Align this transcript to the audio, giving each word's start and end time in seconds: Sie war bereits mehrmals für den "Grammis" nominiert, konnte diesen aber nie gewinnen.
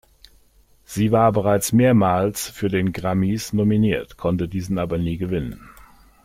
Sie 0.83 1.11
war 1.11 1.31
bereits 1.31 1.73
mehrmals 1.73 2.49
für 2.49 2.69
den 2.69 2.91
"Grammis" 2.91 3.53
nominiert, 3.53 4.17
konnte 4.17 4.47
diesen 4.47 4.79
aber 4.79 4.97
nie 4.97 5.17
gewinnen. 5.17 5.69